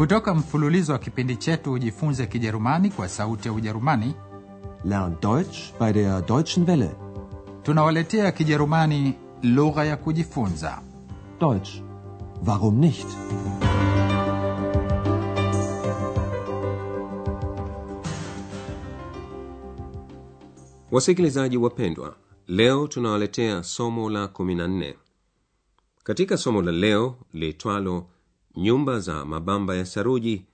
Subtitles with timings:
[0.00, 4.14] Kutoka mfululizo wa kipindi chetu Ujifunze Kijerumani kwa Sauti ya Ujerumani,
[4.84, 6.90] Lern Deutsch bei der Deutschen Welle.
[7.62, 10.82] tunawaletea Kijerumani lugha ya kujifunza.
[11.40, 11.82] Deutsch.
[12.46, 13.06] Warum nicht?
[20.90, 24.94] Wasikilizaji wapendwa, leo tunawaletea somo la 14.
[26.04, 28.06] Katika somo la leo liitwalo
[28.56, 30.46] nyumba za mabamba ya saruji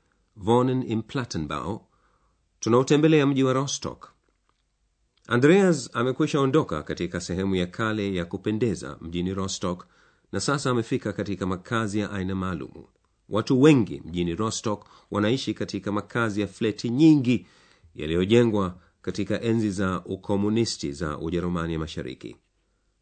[0.47, 1.81] Wohnen im Plattenbau,
[2.61, 4.13] tunautembelea mji wa Rostock.
[5.29, 9.87] Andreas amekwisha ondoka katika sehemu ya kale ya kupendeza mjini Rostock
[10.33, 12.87] na sasa amefika katika makazi ya aina maalumu.
[13.29, 17.47] Watu wengi mjini Rostock wanaishi katika makazi ya fleti nyingi
[17.95, 22.37] yaliyojengwa katika enzi za ukomunisti za Ujerumani ya Mashariki.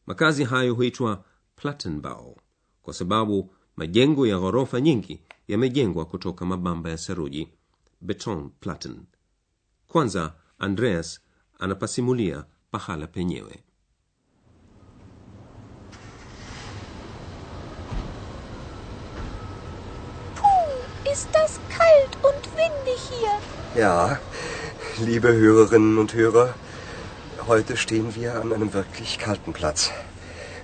[0.06, 1.24] Makazi hayo huitwa
[1.56, 2.40] Plattenbau
[2.82, 7.48] kwa sababu majengo ya ghorofa nyingi yamejengwa kutoka mabamba ya saruji
[8.00, 8.96] Betonplatten.
[9.88, 11.20] Kwanza Andreas
[11.58, 13.58] anapasimulia pahala penyewe.
[20.34, 23.38] Puh, ist das kalt und windig hier.
[23.82, 24.18] Ja,
[25.06, 26.54] liebe Hörerinnen und Hörer,
[27.48, 29.90] heute stehen wir an einem wirklich kalten Platz.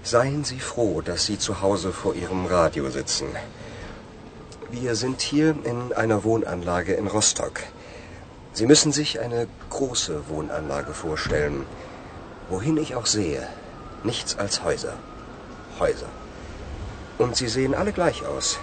[0.03, 3.29] Seien Sie froh, dass Sie zu Hause vor Ihrem Radio sitzen.
[4.71, 7.61] Wir sind hier in einer Wohnanlage in Rostock.
[8.53, 11.67] Sie müssen sich eine große Wohnanlage vorstellen.
[12.49, 13.47] Wohin ich auch sehe,
[14.03, 14.95] nichts als Häuser.
[15.79, 16.09] Häuser.
[17.19, 18.59] Und sie sehen alle gleich aus.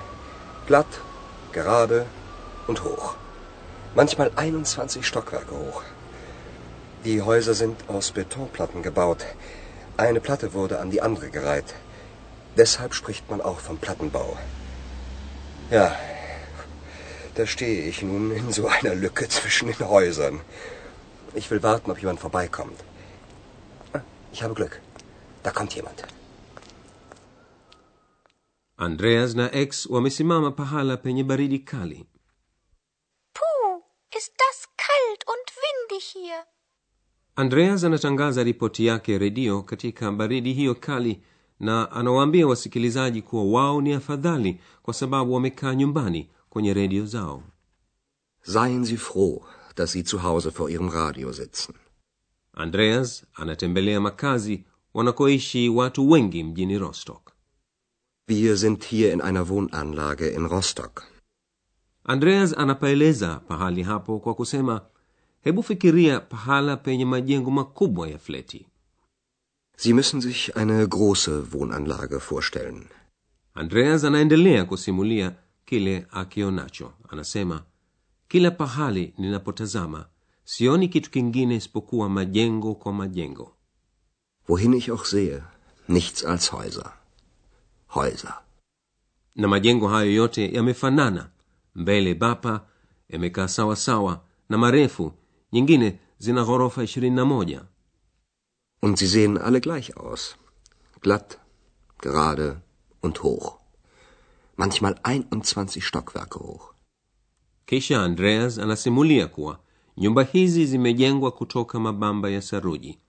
[0.66, 0.88] Glatt,
[1.52, 2.08] gerade
[2.66, 3.16] und hoch.
[3.96, 5.84] Manchmal 21 Stockwerke hoch.
[7.06, 9.26] Die Häuser sind aus Betonplatten gebaut.
[9.98, 11.74] Eine Platte wurde an die andere gereiht.
[12.56, 14.38] Deshalb spricht man auch vom Plattenbau.
[15.72, 15.96] Ja,
[17.36, 20.40] da stehe ich nun in so einer Lücke zwischen den Häusern.
[21.34, 22.80] Ich will warten, ob jemand vorbeikommt.
[24.32, 24.80] Ich habe Glück.
[25.44, 26.04] Da kommt jemand.
[28.76, 32.06] Andreas na X wamesimama pahala penye baridi kali.
[37.40, 41.22] Andreas anatangaza ripoti yake redio katika baridi hiyo kali
[41.60, 47.44] na anawaambia wasikilizaji kuwa wao ni afadhali kwa sababu wamekaa nyumbani kwenye redio zao.
[48.42, 49.42] Seien Sie froh,
[49.76, 51.76] dass Sie zu Hause vor Ihrem Radio sitzen.
[52.54, 57.32] Andreas anatembelea makazi wanakoishi watu wengi mjini Rostock.
[58.28, 61.04] Wir sind hier in einer Wohnanlage in Rostock.
[62.04, 64.82] Andreas anapaeleza pahali hapo kwa kusema,
[65.48, 68.66] hebu fikiria pahala penye majengo makubwa ya fleti.
[69.78, 72.86] Sie müssen sich eine große Wohnanlage vorstellen.
[73.54, 76.94] Andreas anaendelea kusimulia kile akionacho.
[77.10, 77.64] Anasema,
[78.28, 80.06] kila pahali ninapotazama
[80.44, 83.54] sioni kitu kingine isipokuwa majengo kwa majengo.
[84.48, 85.42] Wohin ich auch sehe,
[85.88, 86.94] nichts als Häuser.
[87.88, 88.42] Häuser.
[89.36, 91.30] na majengo hayo yote yamefanana
[91.76, 92.66] mbele bapa
[93.10, 95.14] yamekaa sawa sawa na marefu
[95.54, 97.62] nyingine zina ghorofa ishirini na moja
[98.82, 100.36] Und sie sehen alle gleich aus.
[101.02, 101.40] Glatt,
[102.00, 102.62] gerade
[103.02, 103.58] und hoch.
[104.56, 106.74] Manchmal 21 Stockwerke hoch.
[107.66, 109.60] kisha andreas anasimulia kuwa
[109.98, 113.00] nyumba hizi zimejengwa kutoka mabamba ya saruji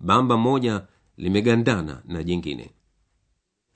[0.00, 0.86] bamba moja
[1.16, 2.70] limegandana na jingine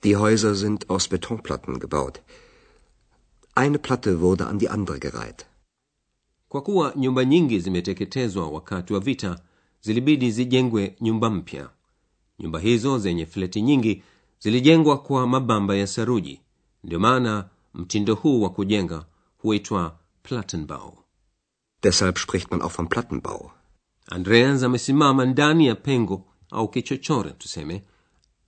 [0.03, 2.21] Die Häuser sind aus Betonplatten gebaut.
[3.55, 5.45] Eine Platte wurde an die andere gereiht.
[6.49, 9.39] Kwa kuwa nyumba nyingi zimeteketezwa wakati wa vita
[9.81, 11.69] zilibidi zijengwe nyumba mpya.
[12.39, 14.03] Nyumba hizo zenye fleti nyingi
[14.39, 16.41] zilijengwa kwa mabamba ya saruji.
[16.83, 19.05] Ndio maana mtindo huu wa kujenga
[19.37, 20.97] huitwa plattenbau.
[21.83, 23.51] Deshalb spricht man auch vom Plattenbau.
[24.09, 27.83] andreas amesimama ndani ya pengo au kichochore tuseme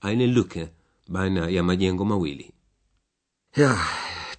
[0.01, 0.69] eine luke
[1.07, 2.51] baina ya majengo mawili.
[3.57, 3.77] Ja,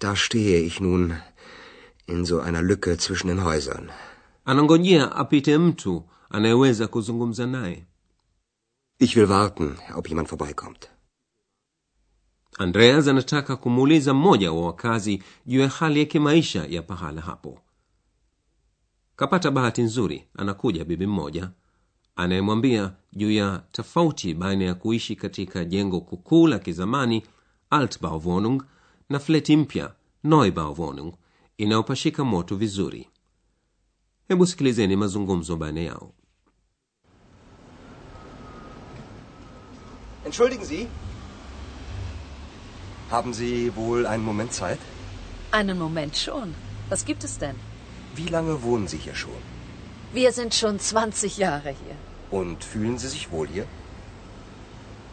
[0.01, 1.13] da stehe ich nun
[2.11, 3.89] in so einer Lücke zwischen den Häusern.
[4.45, 7.85] anangojea apite mtu anayeweza kuzungumza naye
[8.99, 10.89] Ich will warten, ob jemand vorbeikommt.
[12.59, 17.59] andreas anataka kumuuliza mmoja wa wakazi juu ya hali ya kimaisha ya pahala hapo
[19.15, 21.49] kapata bahati nzuri anakuja bibi mmoja
[22.15, 27.23] anayemwambia juu ya tofauti baina ya kuishi katika jengo kukuu la kizamani
[27.69, 28.63] altbauwohnung
[29.09, 29.93] na fleti mpya
[30.23, 31.13] neubauwohnung
[31.61, 33.09] inayopashika moto vizuri
[34.27, 36.13] hebu sikilizeni mazungumzo baina yao
[40.25, 40.87] Entschuldigen Sie.
[43.11, 44.79] Haben Sie wohl einen Moment Zeit?
[45.51, 46.53] Einen Moment schon.
[46.89, 47.55] Was gibt es denn?
[48.15, 49.41] Wie lange wohnen Sie hier schon?
[50.13, 51.95] Wir sind schon 20 Jahre hier.
[52.39, 53.65] Und fühlen Sie sich wohl hier?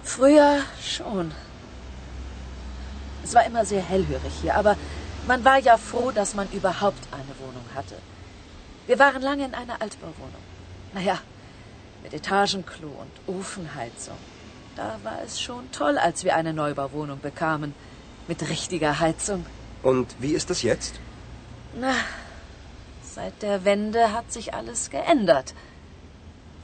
[0.05, 1.33] Früher schon.
[3.25, 4.77] Es war immer sehr hellhörig hier, aber
[5.29, 7.97] man war ja froh, dass man überhaupt eine Wohnung hatte.
[8.87, 10.45] Wir waren lange in einer Altbauwohnung.
[10.95, 11.19] Naja,
[12.03, 14.17] mit Etagenklo und Ofenheizung.
[14.75, 17.75] Da war es schon toll, als wir eine Neubauwohnung bekamen.
[18.27, 19.45] Mit richtiger Heizung.
[19.83, 20.99] Und wie ist das jetzt?
[21.75, 21.95] Na,
[23.03, 25.55] seit der Wende hat sich alles geändert.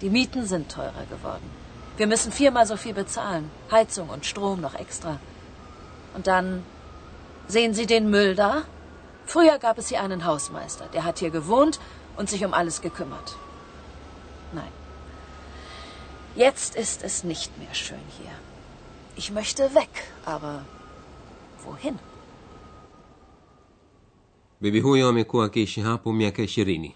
[0.01, 1.51] Die Mieten sind teurer geworden.
[1.99, 3.51] Wir müssen viermal so viel bezahlen.
[3.71, 5.21] Heizung und Strom noch extra.
[6.15, 6.65] Und dann
[7.49, 8.65] sehen Sie den Müll da?
[9.27, 10.87] Früher gab es hier einen Hausmeister.
[10.93, 11.81] Der hat hier gewohnt
[12.17, 13.37] und sich um alles gekümmert.
[14.53, 14.73] Nein.
[16.37, 18.33] Jetzt ist es nicht mehr schön hier.
[19.17, 20.65] Ich möchte weg, aber
[21.65, 21.99] wohin?
[24.61, 26.95] bibi huyo amekuwa akiishi hapo miaka ishirini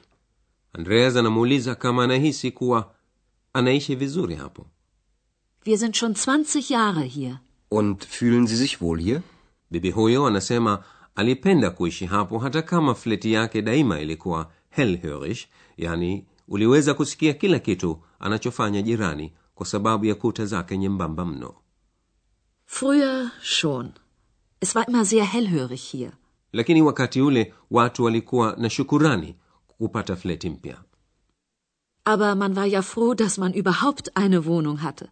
[0.73, 2.95] andreas anamuuliza kama anahisi kuwa
[3.53, 4.67] anaishi vizuri hapo
[5.65, 7.41] Wir sind schon 20 Jahre hier.
[7.69, 9.23] Und fühlen Sie sich wohl hier?
[9.70, 10.85] Bibi huyo anasema
[11.15, 18.03] alipenda kuishi hapo hata kama fleti yake daima ilikuwa hellhörisch yani uliweza kusikia kila kitu
[18.20, 21.55] anachofanya jirani kwa sababu ya kuta zake nyembamba mno
[22.67, 23.93] Früher schon.
[24.61, 26.12] Es war immer sehr hellhörig hier.
[26.53, 29.37] lakini wakati ule watu walikuwa na shukurani
[29.69, 30.76] kupata fleti mpya
[32.05, 35.09] Aber man war ja froh, dass man überhaupt eine Wohnung hatte.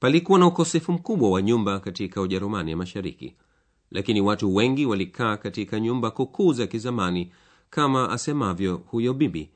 [0.00, 3.36] palikuwa na ukosefu mkubwa wa nyumba katika ujerumani ya mashariki
[3.90, 7.32] lakini watu wengi walikaa katika nyumba kukuu za kizamani
[7.70, 9.50] kama asemavyo huyo bibi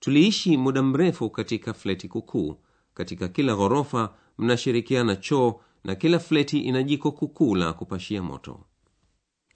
[0.00, 2.56] tuliishi muda mrefu katika fleti kukuu
[2.94, 8.60] katika kila ghorofa mnashirikiana choo na kila fleti ina jiko kukuu la kupashia moto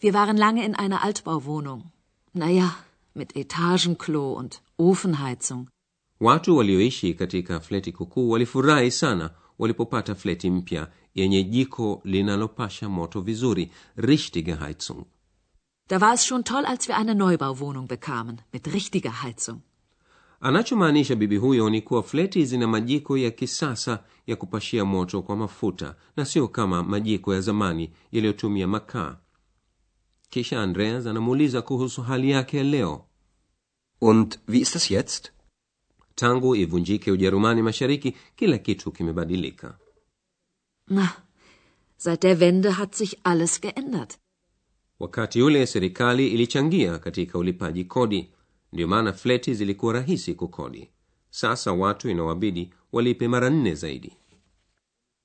[0.02, 1.82] Wir waren lange in einer Altbauwohnung.
[2.34, 2.70] Naja,
[3.14, 5.66] mit Etagenklo und Ofenheizung.
[6.20, 13.70] watu walioishi katika fleti kukuu walifurahi sana walipopata fleti mpya yenye jiko linalopasha moto vizuri
[13.96, 15.04] richtige heizung
[15.88, 19.60] Da war es schon toll, als wir eine Neubauwohnung bekamen, mit richtiger Heizung.
[20.40, 25.96] anachomaanisha bibi huyo ni kuwa fleti zina majiko ya kisasa ya kupashia moto kwa mafuta
[26.16, 29.16] na sio kama majiko ya zamani yaliyotumia makaa
[30.30, 33.02] kisha andreas anamuuliza kuhusu hali yake ya leo
[34.00, 35.32] Und wie ist das jetzt?
[36.20, 39.78] Tangu ivunjike ujerumani mashariki kila kitu kimebadilika
[40.88, 41.12] Na,
[41.96, 44.18] seit der Wende hat sich alles geändert.
[45.00, 48.30] wakati ule serikali ilichangia katika ulipaji kodi
[48.72, 50.90] ndiyo maana fleti zilikuwa rahisi kukodi
[51.30, 54.12] sasa watu inawabidi walipe mara nne zaidi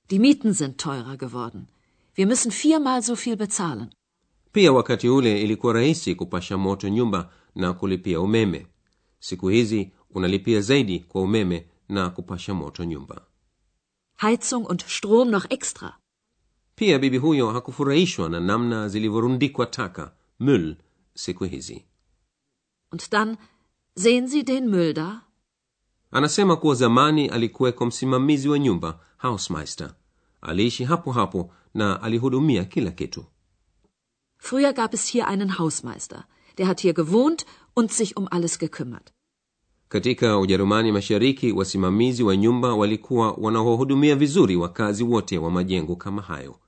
[0.08, 1.62] Die Mieten sind teurer geworden.
[2.16, 3.86] Wir müssen viermal so viel bezahlen.
[4.52, 8.66] pia wakati ule ilikuwa rahisi kupasha moto nyumba na kulipia umeme
[9.20, 13.26] siku hizi unalipia zaidi kwa umeme na kupasha moto nyumba
[14.20, 15.98] Heizung und Strom noch extra.
[16.74, 20.76] pia bibi huyo hakufurahishwa na namna zilivyorundikwa taka müll
[21.14, 21.84] siku hizi
[22.92, 23.36] Und dann
[23.96, 25.20] sehen Sie den Müll da?
[26.10, 29.94] anasema kuwa zamani alikuweko msimamizi wa nyumba hausmeister
[30.40, 33.24] aliishi hapo hapo na alihudumia kila kitu
[34.38, 36.24] Früher gab es hier einen Hausmeister.
[36.58, 37.46] Der hat hier gewohnt
[37.76, 39.12] und sich um alles gekümmert.
[39.92, 46.58] Katika ujerumani mashariki wasimamizi wa nyumba walikuwa wanaohudumia vizuri wakazi wote wa majengo kama hayo.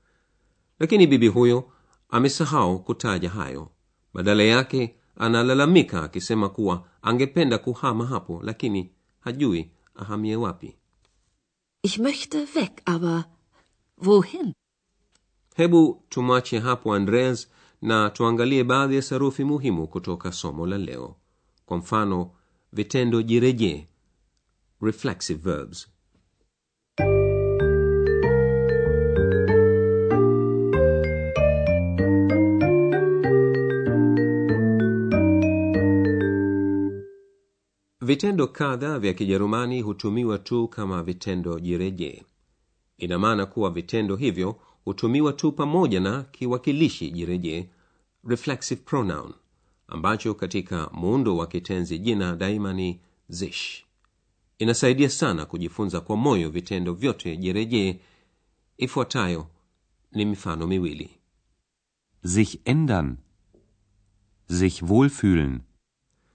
[0.78, 1.64] Lakini bibi huyo
[2.08, 3.68] amesahau kutaja hayo.
[4.14, 8.90] Badala yake analalamika akisema kuwa angependa kuhama hapo lakini
[9.20, 10.76] hajui ahamie wapi.
[11.82, 13.24] Ich möchte weg, aber
[14.06, 14.52] wohin?
[15.56, 17.48] hebu tumwache hapo andreas
[17.82, 21.16] na tuangalie baadhi ya sarufi muhimu kutoka somo la leo.
[21.66, 22.30] Kwa mfano
[22.74, 23.86] vitendo jirejee
[24.80, 25.86] reflexive verbs.
[38.00, 42.22] Vitendo kadha vya kijerumani hutumiwa tu kama vitendo jirejee
[42.98, 47.68] ina maana kuwa vitendo hivyo hutumiwa tu pamoja na kiwakilishi jirejee
[48.24, 49.32] reflexive pronoun
[49.88, 53.84] ambacho katika muundo wa kitenzi jina daima ni zish
[54.58, 58.00] inasaidia sana kujifunza kwa moyo vitendo vyote jirejee
[58.78, 59.46] ifuatayo
[60.12, 61.10] ni mifano miwili
[62.26, 63.16] Sich ändern.
[64.48, 65.60] Sich wohlfühlen.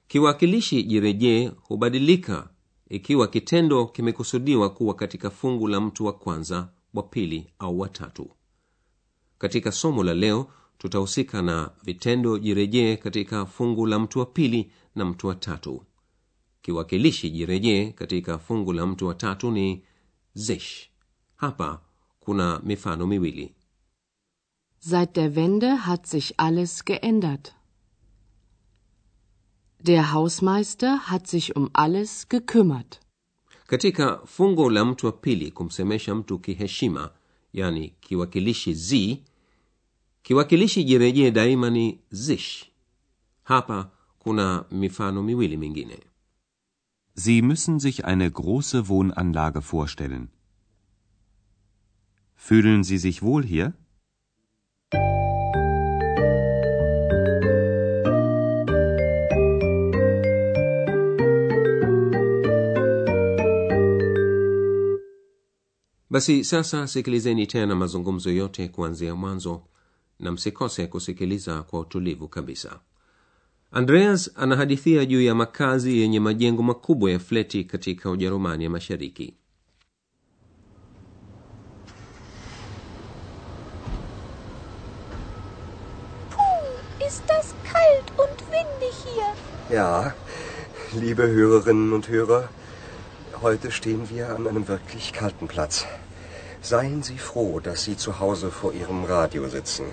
[0.07, 2.49] kiwakilishi jirejee hubadilika
[2.89, 8.29] ikiwa kitendo kimekusudiwa kuwa katika fungu la mtu wa kwanza wa pili au watatu
[9.37, 10.47] katika somo la leo
[10.79, 15.83] tutahusika na vitendo jirejee katika fungu la mtu wa pili na mtu wa tatu
[16.61, 19.83] kiwakilishi jirejee katika fungu la mtu wa tatu ni
[20.35, 20.65] sich
[21.35, 21.81] hapa
[22.19, 23.55] kuna mifano miwili
[24.81, 27.53] Seit der Wende hat sich alles geändert.
[29.83, 32.99] Der Hausmeister hat sich um alles gekümmert.
[33.67, 37.11] katika fungu la mtu wa pili kumsemesha mtu kiheshima
[37.53, 39.23] yani kiwakilishi zi
[40.23, 42.65] kiwakilishi jirejee daima ni sich
[43.43, 45.97] hapa kuna mifano miwili mingine
[47.15, 50.29] Sie müssen sich eine große Wohnanlage vorstellen.
[52.35, 53.73] Fühlen Sie sich wohl hier?
[66.09, 69.63] basi sasa sikilizeni tena mazungumzo yote kuanzia mwanzo
[70.19, 72.79] na msikose kusikiliza kwa utulivu kabisa
[73.71, 79.33] andreas anahadithia juu ya makazi yenye majengo makubwa ya fleti katika ujerumani ya mashariki
[86.29, 89.29] Puh, ist das kalt und windig hier.
[89.77, 90.13] Ja,
[90.93, 92.49] liebe Hörerinnen und Hörer,
[93.41, 95.85] heute stehen wir an einem wirklich kalten Platz.
[96.61, 99.85] Seien Sie froh, dass Sie zu Hause vor Ihrem Radio sitzen.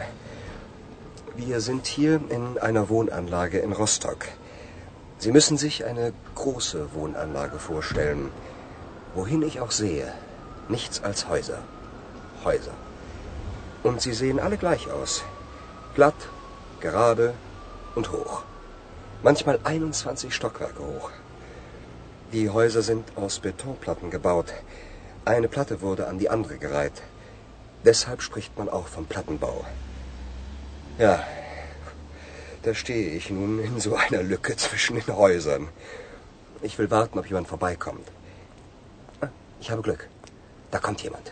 [1.36, 4.26] Wir sind hier in einer Wohnanlage in Rostock.
[5.18, 8.30] Sie müssen sich eine große Wohnanlage vorstellen.
[9.14, 10.12] Wohin ich auch sehe,
[10.68, 11.58] nichts als Häuser.
[12.44, 12.74] Häuser.
[13.84, 15.22] Und sie sehen alle gleich aus.
[15.94, 16.28] Glatt,
[16.80, 17.34] gerade
[17.94, 18.42] und hoch.
[19.22, 21.10] Manchmal 21 Stockwerke hoch.
[22.32, 24.52] Die Häuser sind aus Betonplatten gebaut.
[25.26, 27.02] Eine Platte wurde an die andere gereiht.
[27.84, 29.64] Deshalb spricht man auch vom Plattenbau.
[30.98, 31.14] Ja,
[32.62, 35.68] da stehe ich nun in so einer Lücke zwischen den Häusern.
[36.62, 38.06] Ich will warten, ob jemand vorbeikommt.
[39.20, 39.28] Ah,
[39.60, 40.08] Ich habe Glück.
[40.70, 41.30] Da kommt jemand.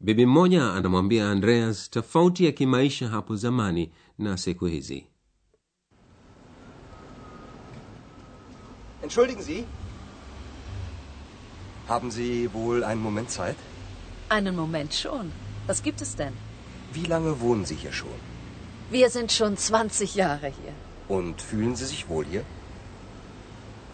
[0.00, 5.06] bibi mmoja anamwambia andreas tofauti ya kimaisha hapo zamani na siku hizi
[9.02, 9.64] Entschuldigen Sie.
[11.88, 13.56] Haben Sie wohl einen Moment Zeit?
[14.28, 15.32] Einen Moment schon.
[15.66, 16.34] Was gibt es denn?
[16.92, 18.20] Wie lange wohnen Sie hier schon?
[18.90, 20.74] Wir sind schon 20 Jahre hier.
[21.08, 22.44] Und fühlen Sie sich wohl hier?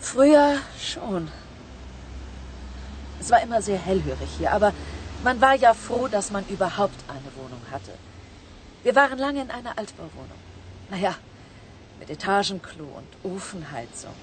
[0.01, 1.29] Früher schon.
[3.21, 4.73] Es war immer sehr hellhörig hier, aber
[5.23, 7.93] man war ja froh, dass man überhaupt eine Wohnung hatte.
[8.83, 10.41] Wir waren lange in einer Altbauwohnung.
[10.91, 11.15] Naja,
[12.01, 14.15] mit Etagenklo und Ofenheizung.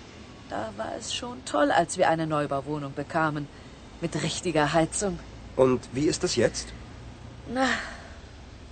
[0.52, 3.48] Da war es schon toll, als wir eine Neubauwohnung bekamen.
[4.02, 5.18] Mit richtiger Heizung.
[5.56, 6.68] Und wie ist es jetzt?
[7.48, 7.68] Na,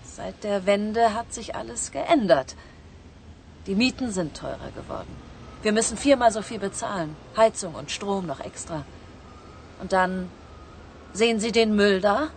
[0.03, 2.57] seit der Wende hat sich alles geändert.
[3.65, 5.15] Die Mieten sind teurer geworden.
[5.61, 7.15] Wir müssen viermal so viel bezahlen.
[7.37, 8.83] Heizung und Strom noch extra.
[9.79, 10.29] Und dann
[11.13, 12.27] sehen Sie den Müll da?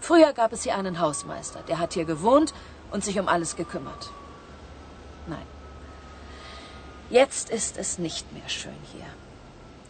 [0.00, 2.54] Früher gab es hier einen Hausmeister, der hat hier gewohnt
[2.90, 4.10] und sich um alles gekümmert.
[5.26, 5.57] Nein.
[7.10, 9.06] Jetzt ist es nicht mehr schön hier.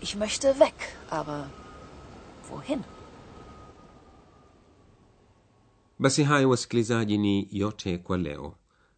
[0.01, 0.75] Ich möchte weg,
[1.11, 1.51] aber
[2.51, 2.85] wohin?
[6.01, 8.55] basi hayo wasikilizaji ni yote kwa leo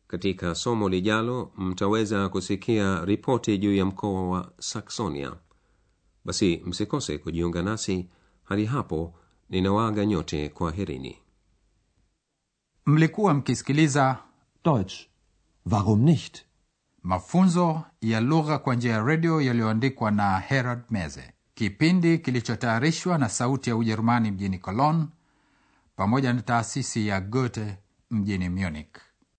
[0.06, 5.32] katika somo lijalo mtaweza kusikia ripoti juu ya mkoa wa saksonia
[6.24, 8.08] basi msikose kujiunga nasi
[8.44, 9.14] hadi hapo
[9.50, 11.18] ninawaaga nyote kwa herini
[12.86, 14.18] mlikuwa mkisikiliza
[14.64, 14.94] Deutsch.
[15.70, 16.44] Warum nicht?
[17.02, 21.32] Mafunzo ya lugha kwa njia ya redio yaliyoandikwa na herald meze.
[21.54, 25.06] Kipindi kilichotayarishwa na sauti ya ujerumani mjini cologne
[25.96, 27.78] pamoja na taasisi ya goethe
[28.10, 28.96] mjini munich